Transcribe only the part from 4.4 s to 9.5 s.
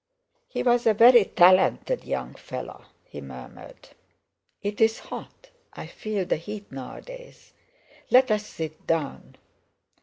"It's hot; I feel the heat nowadays. Let's sit down."